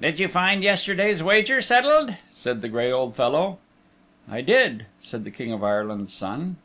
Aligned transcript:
"Did 0.00 0.20
you 0.20 0.28
find 0.28 0.62
yesterday's 0.62 1.20
wager 1.20 1.60
settled?" 1.60 2.14
said 2.32 2.62
the 2.62 2.68
gray 2.68 2.92
old 2.92 3.16
fellow. 3.16 3.58
"I 4.30 4.40
did," 4.40 4.86
said 5.02 5.24
the 5.24 5.32
King 5.32 5.50
of 5.50 5.64
Ireland's 5.64 6.12
Son. 6.12 6.58